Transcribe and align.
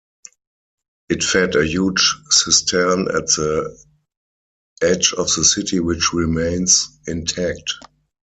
It 1.09 1.21
fed 1.23 1.55
a 1.55 1.63
huge 1.63 2.15
cistern 2.31 3.01
at 3.15 3.27
the 3.27 3.77
edge 4.81 5.13
of 5.13 5.27
the 5.35 5.43
city 5.45 5.79
which 5.79 6.11
remains 6.11 6.89
intact. 7.05 7.73